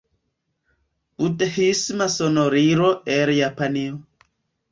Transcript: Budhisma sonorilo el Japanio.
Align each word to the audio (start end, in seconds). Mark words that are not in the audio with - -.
Budhisma 1.23 2.07
sonorilo 2.15 2.89
el 3.17 3.35
Japanio. 3.41 4.01